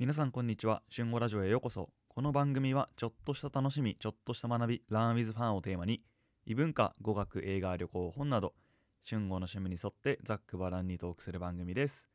[0.00, 0.84] 皆さんこんにちは。
[0.94, 1.90] 春語ラジオへようこそ。
[2.06, 6.04] この番組はちょっとした楽しみちょっとした学び Learn with Fun をテーマに
[6.46, 8.54] 異文化語学映画旅行本など
[9.04, 12.08] 春語の趣味に沿ってざっくばらんにトークする番組です。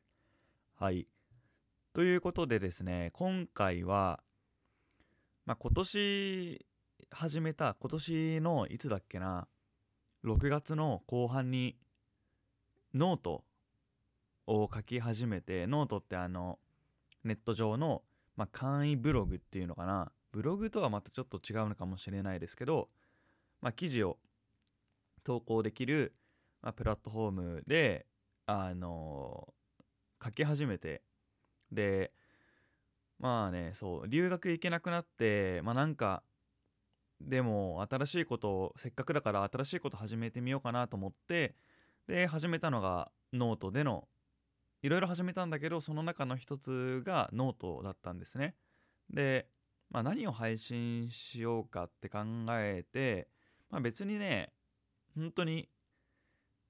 [0.80, 1.06] はい。
[1.92, 4.20] ということでですね今回は、
[5.44, 6.66] まあ、今年
[7.10, 9.46] 始めた今年のいつだっけな
[10.24, 11.76] 6月の後半に
[12.94, 13.44] ノート
[14.46, 16.58] を書き始めてノートってあの
[17.24, 18.02] ネット上の、
[18.36, 20.12] まあ、簡易ブログっていうのかな。
[20.32, 22.88] ブログとはまたちょっと違うのかもしれないですけど、
[23.60, 24.18] まあ、記事を
[25.22, 26.14] 投稿できる、
[26.60, 28.06] まあ、プラットフォームで
[28.46, 29.54] あの
[30.22, 31.02] 書き始めて
[31.70, 32.12] で
[33.18, 36.22] まあねそう留学行けなくなってまあなんか
[37.20, 41.54] でも新しいことをせっかくだから新しいこと始めてみようかなと思って
[42.06, 44.08] で始めたのがノートでの
[44.84, 48.54] いろいろ始めたんだけどその中の一つがノートだったんですね。
[49.08, 49.46] で、
[49.88, 52.18] まあ、何を配信しようかって考
[52.50, 53.28] えて、
[53.70, 54.52] まあ、別にね
[55.16, 55.70] 本当に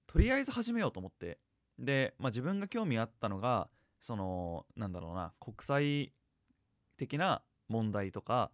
[0.06, 1.40] とりあえず始めようと思って。
[1.76, 6.12] で、まあ、自分が興味あったのがそのなんだろうな国際
[6.96, 8.52] 的な問題とか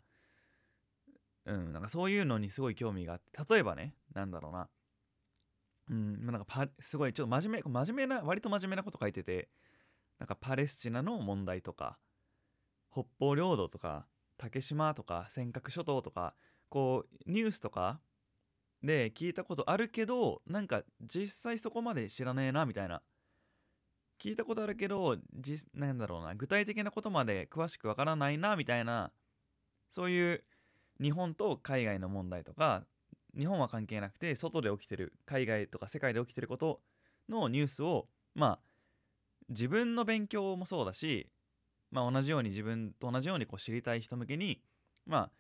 [1.44, 4.70] うんなんかそういうのにすごい興味があって例えばねなんだろうな
[5.90, 9.48] うんなんかパすごいちょっと真面目真面目な割と真面目なこと書いてて
[10.18, 11.98] なんかパレスチナの問題とか
[12.92, 16.34] 北方領土とか竹島とか尖閣諸島とか
[16.68, 18.00] こうニュースとか
[18.82, 23.02] で聞いたことあるけどなんか実際そこまで知らねえなみたいな。
[24.22, 29.12] 聞いたことあるけどじなんだろうな具体的なことまで詳しくわからないなみたいな
[29.88, 30.44] そういう
[31.00, 32.84] 日本と海外の問題とか
[33.36, 36.80] 日本は関係なくて外で起きてる海外とか世界で起きてること
[37.28, 38.58] のニュースをまあ
[39.48, 41.28] 自分の勉強もそうだし、
[41.90, 44.60] まあ、同じように自分と同じようにこう知りたい人向けに
[45.06, 45.30] まあ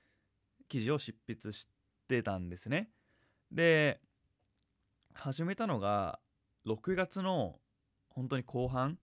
[0.68, 1.68] 記事を執筆し
[2.08, 2.90] てたんですね。
[3.52, 4.00] で
[5.14, 6.20] 始めたのが
[6.66, 7.58] 6月の
[8.08, 8.98] 本当に後半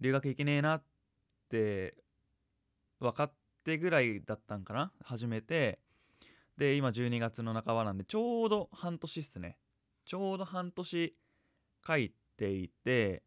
[0.00, 0.82] 留学行けねえなっ
[1.48, 1.94] て
[2.98, 3.32] 分かっ
[3.64, 5.78] てぐらいだったんかな始めて
[6.60, 9.56] で今12月の半ばなんでちょうど半年っすね。
[10.04, 11.16] ちょうど半年
[11.86, 13.22] 書いていて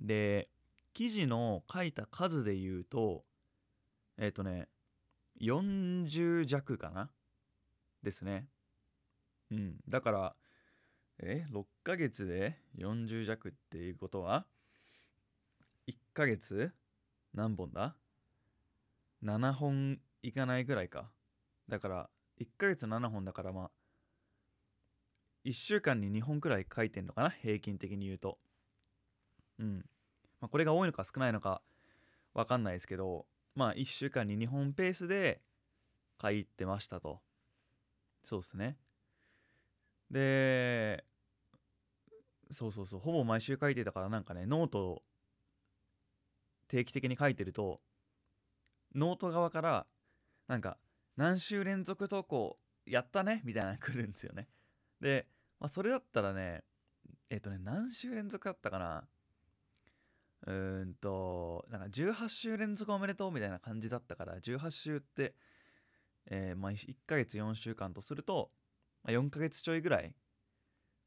[0.00, 0.48] で
[0.92, 3.24] 記事の書いた数で言うと
[4.18, 4.68] えっ、ー、とね
[5.40, 7.10] 40弱かな？
[8.04, 8.46] ですね。
[9.50, 9.74] うん。
[9.88, 10.36] だから
[11.18, 14.46] え6ヶ月で40弱っていうことは
[15.88, 16.72] 1ヶ月
[17.32, 17.96] 何本だ
[19.24, 21.10] ?7 本いかないぐらいか。
[21.68, 22.10] だから
[22.40, 23.70] 1ヶ月7本だからまあ
[25.44, 28.38] 1週間に2本くらい書いてんのかな平均的に言うと。
[29.58, 29.84] うん。
[30.40, 31.62] まあ、これが多いのか少ないのか
[32.34, 35.40] 分かんないですけどまあ1週間に2本ペースで
[36.20, 37.20] 書いてましたと。
[38.24, 38.76] そうですね。
[40.10, 41.04] で
[42.50, 43.00] そうそうそう。
[43.00, 45.02] ほぼ毎週書いてたからなんかねノートを
[46.68, 47.80] 定期的に書いてると
[48.94, 49.86] ノート側から
[50.48, 50.78] なんか
[51.16, 53.42] 何週連続投稿やったね？
[53.46, 54.48] みたいなの来るんですよね。
[55.00, 55.28] で、
[55.60, 56.64] まあ、それだったらね
[57.30, 59.08] えっ、ー、とね何週連続だったかな？
[60.46, 65.34] うーんとなんか18週連続おめでとうみたいな感じだったから18週って、
[66.26, 68.52] えー、まあ、1ヶ月4週間とすると、
[69.02, 70.14] まあ、4ヶ月ちょいぐらい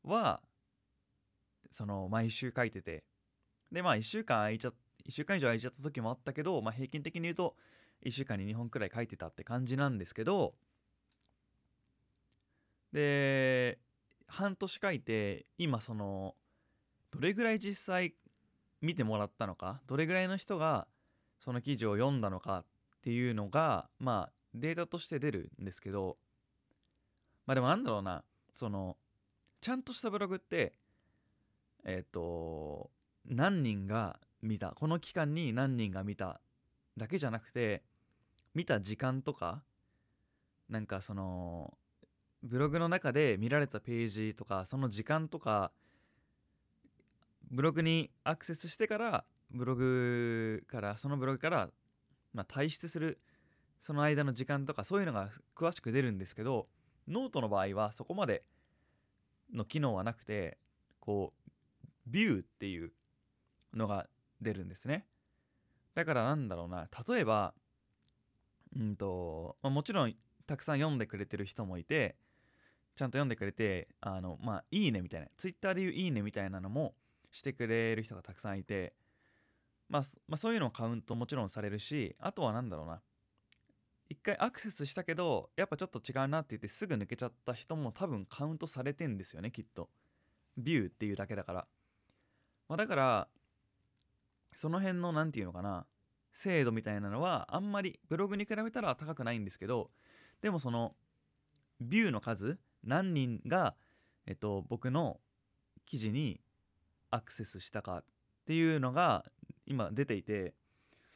[0.03, 0.41] は
[1.71, 3.03] その毎週書いてて。
[3.71, 7.55] でまあ1週間空いちゃ1週間以上空いちゃった時もあったけど、まあ、平均的に言うと
[8.05, 10.53] 1週間に2本くらい書いてたって感じなんですけど
[12.93, 13.79] で
[14.27, 16.35] 半年書いて今その
[17.11, 18.13] どれぐらい実際
[18.81, 20.87] 見てもらったのかどれぐらいの人が
[21.39, 22.65] その記事を読んだのかっ
[23.01, 26.17] ていうのがまあデータとして出るんですけど
[27.45, 28.97] まあでもなんだろうなその
[29.61, 30.73] ちゃんとしたブログって
[31.85, 32.89] えっ、と
[33.25, 36.41] 何人が見たこの期間に何人が見た
[36.97, 37.83] だけじゃなくて
[38.57, 39.61] 見た時間とか
[40.67, 41.77] なんかその
[42.41, 45.71] ブログの中で見られたページとかその時間とか
[47.51, 51.69] ブログにアクセスしてからブログからそのブログから、
[52.33, 53.19] まあ、退出する
[53.79, 56.67] その間の時間とかそういうのが詳しく出るんですけど
[57.07, 58.41] ノートの場合はそこまで
[59.53, 60.57] の機能はなくて
[60.99, 62.91] こうビューっていう
[63.75, 64.07] のが
[64.41, 65.05] 出るんですね。
[65.93, 67.53] だからなんだろうな例えば
[68.77, 70.13] うんと、まあ、もちろん
[70.45, 72.15] たくさん読んでくれてる人もいて
[72.95, 76.95] ちゃんと読んでくれてあのまあいいねみたいなツイッターでいういいねみたいなのも
[77.31, 78.93] してくれる人がたくさんいて
[79.89, 83.01] まあ、まあそういうのもカウントもちろんされるしあとは何だろうな
[84.09, 89.89] 一回アクセスしたけどやっぱちょっと違うなって言ってすぐ抜けちゃった人も多分カウントされてんですよねきっと。
[90.57, 91.67] ビューっていうだけだから、
[92.67, 93.27] まあ、だから
[94.55, 95.85] その辺の何て言うのかな
[96.37, 99.89] 精度みたいなのはあんまりブログに比べたら高くないんですけど
[100.43, 100.93] でもその
[101.81, 103.73] ビューの数何人が、
[104.27, 105.19] えっと、僕の
[105.87, 106.39] 記事に
[107.09, 108.03] アクセスしたかっ
[108.45, 109.25] ていうのが
[109.65, 110.53] 今出ていて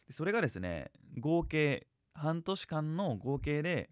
[0.09, 0.89] それがですね
[1.19, 1.85] 合計
[2.15, 3.91] 半年間の合計で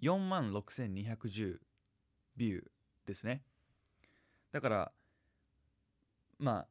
[0.00, 1.56] 4万6210
[2.36, 2.62] ビュー
[3.06, 3.42] ですね。
[4.52, 4.92] だから
[6.38, 6.66] まあ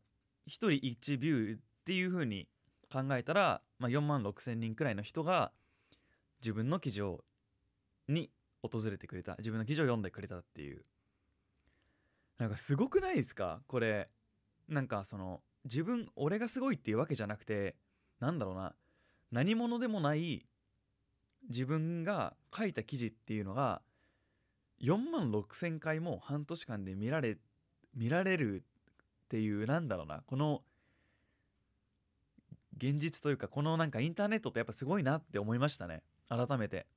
[0.48, 2.48] 1人1ビューっていう風に
[2.96, 5.52] 考えたら、まあ、4万6000人くらいの人が
[6.40, 7.26] 自分の記事を
[8.08, 8.32] に
[8.62, 10.86] 訪れてくれた自分の記事を読んでくれたっていう。
[12.38, 13.62] なんかすごくないですか？
[13.68, 14.10] これ
[14.68, 17.76] なんかその自分俺がすごいっていうわけじゃなくて
[18.20, 18.76] なんだろうな
[19.32, 20.46] 何者でもない
[21.50, 23.82] 自分が書いた記事っていうのが
[24.82, 27.38] 4万6,000回も半年間で見られ
[27.96, 28.64] 見られる
[29.26, 30.62] っていうなんだろうなこの
[32.78, 36.04] 現実というかこのなんかインターネットってやっぱすごいなって思いましたね。
[36.30, 36.88] 改めて。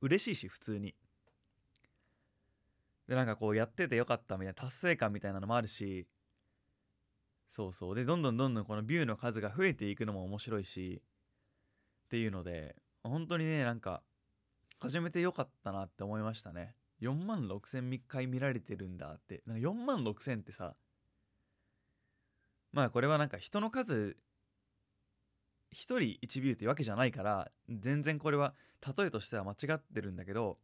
[0.00, 0.94] 嬉しいし普通に。
[3.08, 6.06] でなんかこうやっててよかったみたいな達成感みたいなのもあるし。
[7.48, 7.94] そうそう。
[7.94, 11.02] でどんどんどんどんこのビューの数が増えていくのも面白いし。
[12.06, 14.02] っていうので本当にねなんか
[14.80, 16.74] 始めてよかったなって思いましたね。
[17.00, 19.42] 4万6000回見られてるんだって。
[19.46, 20.74] なんか4万6000ってさ
[22.72, 24.16] まあこれはなんか人の数
[25.72, 28.54] 1人1ビューっていうわけじゃないから全然これは
[28.96, 30.58] 例えとしては間違ってるんだけど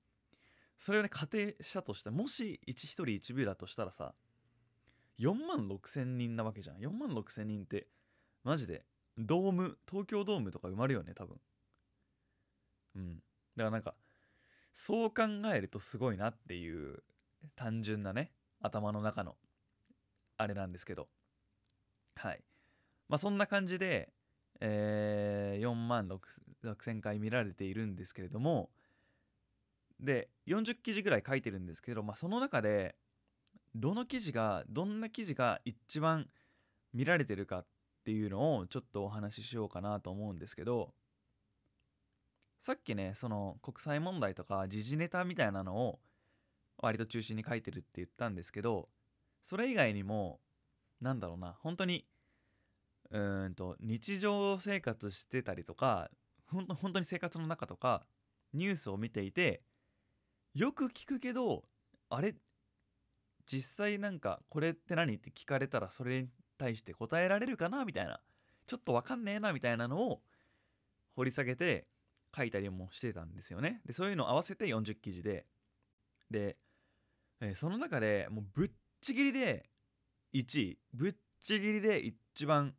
[0.79, 4.15] それをね仮定したとしてもし 1, 1人1ビューだとしたらさ
[5.19, 6.79] 4万6000人なわけじゃん。
[6.79, 7.87] 4万6000人って
[8.43, 8.85] マジで
[9.17, 11.37] ドーム東京ドームとか埋まるよね多分。
[12.97, 13.15] うん。
[13.17, 13.21] だ
[13.59, 13.95] からなんか
[14.73, 15.23] そう考
[15.55, 17.05] えるとすごいなっていう
[17.55, 19.37] 単純なね頭の中の
[20.37, 21.09] あれなんですけど。
[22.17, 22.43] はい。
[23.09, 24.13] まあそんな感じで、
[24.61, 28.71] えー、4万6000回見られているんですけれども
[30.01, 32.95] で40記事ぐらい書いてるんですけど、まあ、その中で
[33.75, 36.29] どの記事がどんな記事が一番
[36.93, 37.67] 見られてるかっ
[38.05, 40.93] ていうのをちょっとお話ししようかなと思うんですけど
[42.61, 45.99] さっきねその国際問題とか時事ネタみたいなのを
[46.79, 48.89] 割と中心に書いてるって言ったんですけど
[49.43, 50.41] それ以外にも
[51.01, 52.07] なんだろうな本当に
[53.11, 56.11] うんと日常生活してたりとか
[56.47, 58.07] 本当に生活の中とか
[58.53, 59.63] ニュースを見ていて
[60.55, 61.65] よく聞くけど
[62.11, 62.35] あれ
[63.47, 67.85] 実際なんかこれって何って聞かれたらそれに対して答えられるかな？
[67.85, 68.21] みたいな
[68.67, 69.53] ちょっとわかんねえな？
[69.53, 70.23] みたいなのを
[71.17, 71.87] 掘り下げて
[72.35, 73.81] 書いたりもしてたんですよね。
[73.85, 75.47] でそういうのを合わせて40記事で。
[76.31, 76.57] で、
[77.41, 78.71] えー、その中でもうぶっ
[79.01, 79.69] ちぎりで
[80.33, 82.75] 1位ぶっちぎりで一番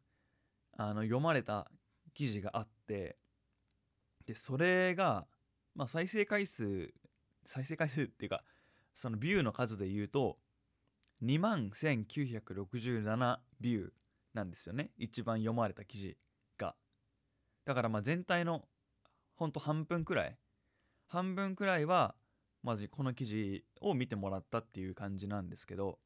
[0.76, 1.70] あの読まれた
[2.14, 3.18] 記事があって
[4.26, 5.26] でそれが、
[5.76, 6.94] まあ、再生回数
[7.46, 8.44] 再生回数っていうか
[8.94, 10.38] そのビューの数で言うと
[11.24, 13.90] 2万1967ビュー
[14.34, 14.92] なんですよね。
[14.98, 16.18] 一番読まれた記事
[16.58, 16.76] が。
[17.66, 18.68] だからまあ全体の
[19.36, 20.38] ほんと半分くらい。
[21.08, 22.16] 半分くらいは
[22.64, 26.00] マジこの記事を見てもらったっていう感じなんですけど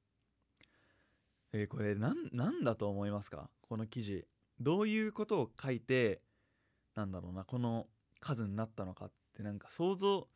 [1.51, 3.49] えー、これ何だと思いますか？
[3.61, 4.27] この記事。
[4.59, 6.21] どういうことを書いて
[6.95, 7.87] なんだろうなこの
[8.19, 10.27] 数になったのかってなんか想像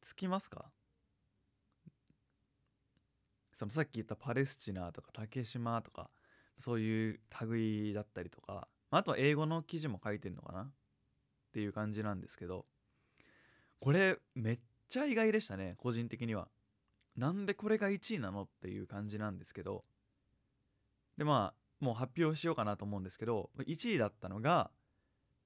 [0.00, 0.66] つきますか？
[3.56, 6.10] そのさっき言ったパレスチナとか竹島とか
[6.58, 10.60] そういう類だったりとかあとは英語の記事も書いてるのかな？
[10.62, 10.70] っ
[11.52, 12.66] ていう感じなんですけど
[13.80, 16.48] これめっちゃ意外でしたね個人的には。
[17.16, 18.42] なんでこれが1位なの？
[18.42, 19.84] っていう感じなんですけど。
[21.16, 24.70] でまあもう発表しようかなと思うんですけど1位だったのが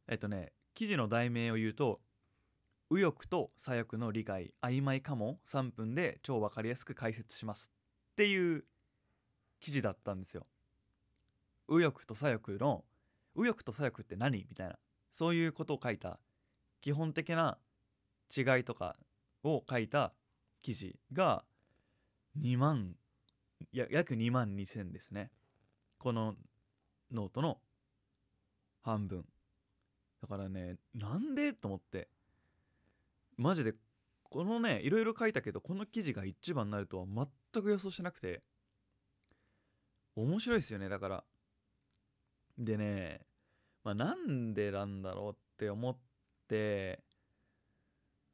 [0.08, 2.00] えっとね記事の題名を言うと
[2.90, 7.70] 右翼と左翼の理解曖昧かも3分で超分かりやすく解説します
[8.12, 8.64] っていう
[9.60, 10.46] 記事だったんですよ。
[11.68, 12.84] 右翼と左翼の
[13.34, 14.78] 右翼と左翼って何みたいな
[15.10, 16.18] そういうことを書いた
[16.82, 17.58] 基本的な
[18.36, 18.96] 違いとか
[19.44, 20.12] を書いた
[20.60, 21.44] 記事が
[22.38, 22.94] 2万
[23.72, 25.30] 約2万2000ですね。
[26.02, 26.34] この
[27.12, 27.58] ノートの
[28.80, 29.24] 半分。
[30.20, 32.08] だからねなんでと思って。
[33.36, 33.74] マジで
[34.24, 38.42] このねいろいろ書いたけどこの記事が一番になるとは全く予想してなくて。
[40.16, 41.24] 面白いですよねだから。
[42.58, 43.20] でね、
[43.84, 45.96] まあ、なんでなんだろうって思っ
[46.48, 46.98] て。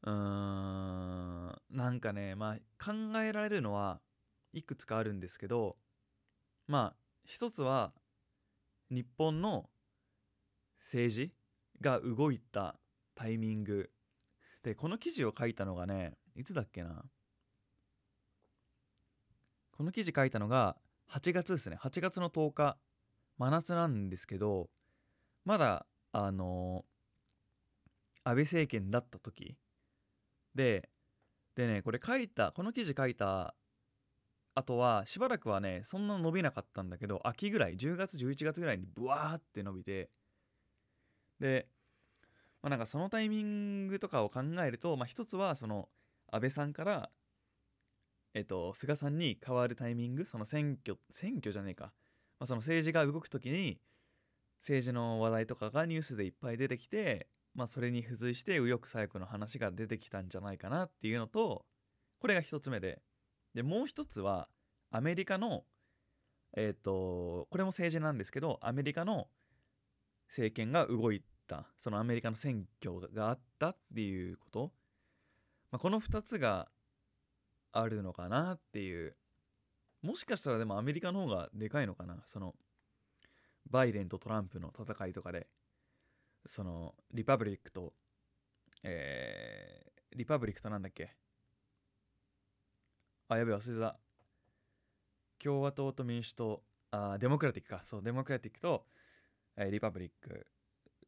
[0.05, 4.01] うーんなんかねまあ考えられるのは
[4.55, 5.77] いくつかあるんですけど。
[6.67, 7.92] まあ一つは
[8.90, 9.68] 日本の
[10.80, 11.32] 政治
[11.78, 12.80] が動いた
[13.14, 13.90] タイミング。
[14.62, 17.04] でこの記事を書いたのがねいつだっけな？
[19.73, 20.78] この記事書いたのが
[21.11, 21.76] 8月ですね。
[21.78, 22.78] 8月の10日
[23.37, 24.70] 真夏なんですけど
[25.44, 26.87] まだあの
[28.25, 29.58] 安倍政権だった時。
[30.54, 30.88] で
[31.54, 33.54] でねこれ書いたこの記事書いた
[34.59, 40.11] あとはしばらくはねそんな伸びなかったんだけど秋ぐらい10月11月ぐらいにブワーって伸びて
[41.38, 41.69] で
[42.61, 45.88] まあなんかそのタイミングとかを考えるとまあ一つはその
[46.33, 47.09] 安倍さんから
[48.35, 51.93] えっと菅さんに変わるタイミングその選挙選挙じゃねえか、
[52.41, 53.79] まあ、その政治が動く時に
[54.62, 61.65] 政治の話題とかがニュースでいっぱい出てきてまあそれに付随して右翼左翼の話が出てきたんじゃないかなっていうのと
[62.19, 63.00] これが一つ目で。
[63.55, 64.49] でもう一つは
[64.90, 65.64] アメリカの
[66.57, 69.28] えっ、とこれも政治なんですけどアメリカの
[70.28, 74.73] 政権が動いたそのアメリカの選挙があったっていうこと、
[75.71, 76.69] まあ、この2つが
[77.73, 79.17] あるのかなっていう。
[80.00, 82.55] もしかしたらでもアメリカの方がでかいのかなその
[83.69, 85.49] バイデンとトランプの戦いとかで。
[86.47, 87.93] そのリパブリックと
[88.83, 91.14] えー、リパブリックとなんだっけ？
[93.28, 93.97] あやべえ忘れてた。
[95.42, 97.82] 共和党と民主党あデモクラティックか。
[97.85, 98.87] そうデモクラティックと、
[99.56, 100.47] えーリパブリック。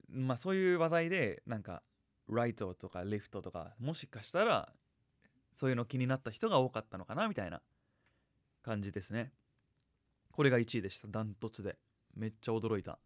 [0.09, 1.83] まあそういう話題でなんか
[2.29, 4.73] ライトとかレフトとかもしかしたら
[5.57, 7.61] そういうの気になった人が多かったのかなみたいな
[8.63, 9.33] 感じですね。
[10.33, 11.09] これが1位でした。
[11.09, 11.77] ダントツで。
[12.17, 12.99] めっちゃ驚いた。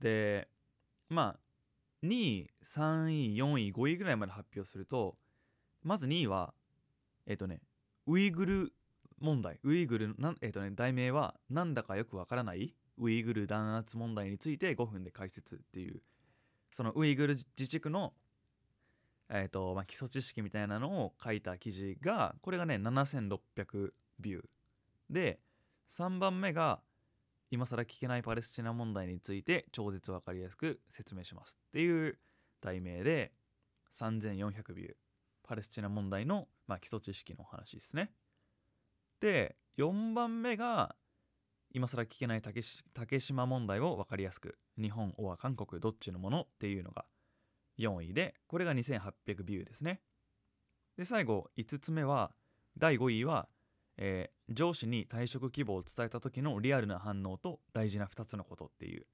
[0.00, 0.48] で
[1.08, 5.16] まあ2位3位4位5位ぐらいまで発表すると
[5.82, 6.52] まず2位は
[7.26, 7.60] えっ、とね
[8.06, 8.72] ウイグル
[9.20, 9.58] 問題。
[9.62, 16.00] ウイグルなえっ、とね題名はなんだかよくわからないウイグル弾圧問題について5分で解説っていう
[16.72, 18.12] そのウイグル自治区の
[19.28, 23.90] えーとまあ、基礎知識みたいなのを書いた記事がこれがね7600
[24.20, 24.42] ビュー。
[25.10, 25.40] で
[25.90, 26.80] 3番目が
[27.50, 32.18] 今更聞けないパレスチナ問題について超絶わかりやすく説明しますっていう
[32.60, 33.32] 題名で
[33.98, 34.94] 3400ビュー。
[35.42, 38.12] パレスチナ問題の、まあ、基礎知識の話ですね。
[39.20, 40.94] で4番目が
[41.72, 47.06] 今更聞けない竹島問題を分かりやすく日本おは韓国どっちのものっていうのが
[47.78, 50.00] 4位でこれが2800ビューですね。
[50.96, 52.32] で最後5つ目は
[52.78, 53.48] 第5位は、
[53.96, 59.06] えー上司に退職希望を伝えた時のリアルな反応と大事な2つのことっていう。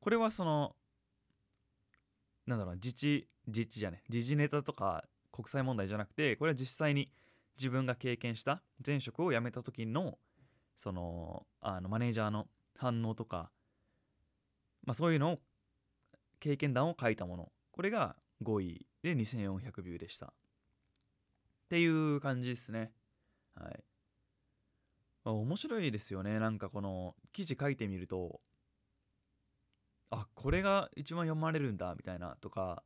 [0.00, 0.74] これはその
[2.46, 7.10] なんだろう自治自治じゃね時事ネタとか国際問題じゃなくてこれは実際に
[7.58, 10.18] 自分が経験した前職を辞めた時の
[10.78, 12.46] そのあのマネージャーの
[12.78, 13.50] 反応とか、
[14.86, 15.38] まあ、そういうのを
[16.38, 17.52] 経験談を書いたもの。
[17.72, 20.26] これが5位で2400ビューでした。
[20.26, 20.30] っ
[21.68, 22.92] ていう感じですね。
[23.54, 23.84] はい。
[25.24, 26.38] 面白いですよね。
[26.38, 28.40] なんかこの記事書いてみると
[30.10, 32.82] あこれが一番読まれるんだみたいなとか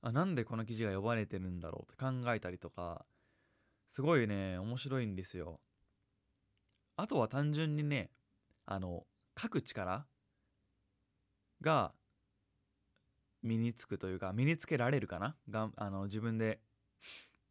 [0.00, 3.04] あなんでこの記事が呼ばれてるんだろうって考えたりとか
[3.88, 5.60] すごいね面白いんですよ。
[6.96, 8.10] あとは単純にね
[8.66, 9.06] あの
[9.40, 10.06] 書く力
[11.60, 11.92] が
[13.42, 15.36] 身につくというか身につけられるかな？
[15.48, 16.60] があの自分で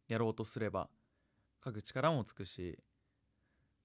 [0.06, 0.88] やろうとすれば
[1.64, 2.78] 書く力もつくし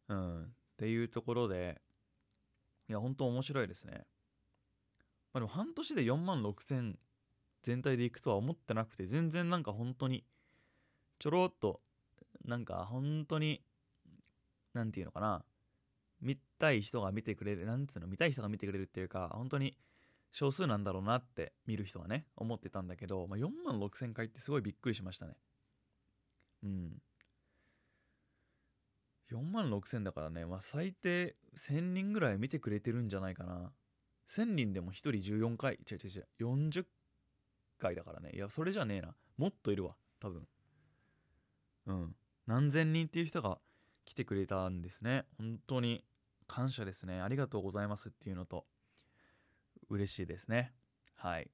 [0.10, 1.82] うんっていうところで
[2.89, 4.05] いや本当面白いですね。
[5.34, 6.98] まあでも半年で4万6千
[7.63, 10.24] 全体でいくとは思ってなくて全然なんか本当に
[11.20, 11.82] ちょろっと
[12.46, 13.62] なんか本当に
[14.74, 15.43] なんていうのかな
[16.22, 19.77] 見たい人が見てくれるなんつうの見たい人が見てくれるっていうか本当に
[20.32, 25.34] 少数なんだろうなって見る人はね思ってたんだけど、まあ、4万6千回ってすごいびっくりしましたね。
[26.63, 27.01] うん。
[29.32, 33.72] 4万6千だからね、まあ、最低1000人ぐらい見てくれてるんじゃないかな。
[34.29, 36.86] 1000人でも1人14回違う違う違う40
[37.80, 38.32] 回だからね。
[38.34, 39.15] いやそれじゃねえな。
[39.38, 39.96] もっといるわ。
[40.20, 40.48] 多分。
[41.88, 42.15] うん。
[42.48, 43.60] 何千人っていう人が
[44.06, 45.25] 来てくれたんですね。
[45.38, 46.03] 本当に。
[46.46, 47.22] 感謝ですね。
[47.22, 48.65] ありがとうございますっていうのと。
[49.89, 50.74] 嬉しいですね。
[51.15, 51.50] はい。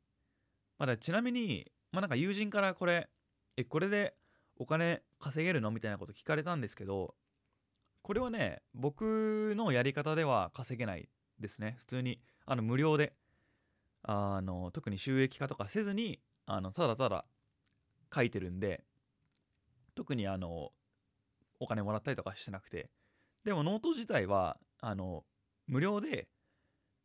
[0.80, 3.08] まだちなみにまあなんか友人からこれ
[3.56, 4.16] えこれで
[4.58, 5.70] お金稼げるの？
[5.70, 7.14] みたいなこと聞かれたんですけど
[8.02, 11.08] これはね僕のやり方では稼げない
[11.40, 11.76] ですね。
[11.78, 13.14] 普通にあの無料で
[14.04, 17.26] あの特に収益化とかせずにあのただただ
[18.14, 18.84] 書いてるんで
[19.96, 20.72] 特にあの
[21.60, 22.90] お金もらったりとかしてなくて。
[23.44, 25.24] でもノート自体はあの
[25.68, 26.28] 無料で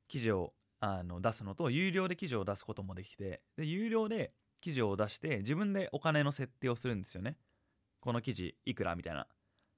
[0.09, 7.37] 記事をあの出すのと有料で記事を出すこともできてで有料で記事を出して自分でお金の設定をするんですよね。
[8.01, 9.27] この記事いくらみたいな。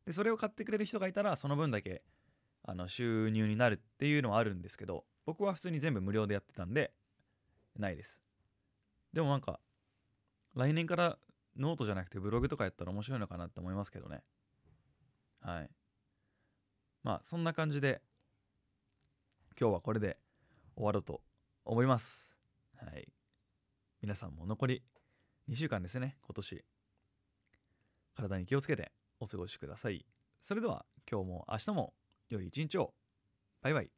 [0.04, 2.02] でそれを買ってくれる人がいたらその分だけ
[2.62, 6.92] あの収入になるっていうのはあるんですけど僕は普通に全部無料でやってたんで
[7.78, 8.20] ないです。
[9.12, 9.60] でもなんか
[10.54, 11.18] 来年から
[11.56, 14.22] ノートじゃなくてブログとかやったら面白いのかなって思いますけどね。
[15.40, 15.70] はい。
[17.02, 18.02] まあそんな感じで
[19.58, 20.18] 今日はこれで
[20.74, 21.22] 終わろうと
[21.64, 22.36] 思います。
[22.76, 23.08] はい。
[24.02, 24.82] 皆さんも残り
[25.48, 26.64] 2週間ですね今年。
[28.14, 30.04] 体に気をつけてお過ごしください。
[30.40, 31.94] それでは今日も明日も
[32.28, 32.94] 良い一日を。
[33.62, 33.90] バイバイ。